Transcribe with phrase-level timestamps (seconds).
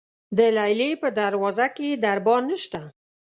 [0.37, 2.81] د لیلې په دروازه کې دربان نشته.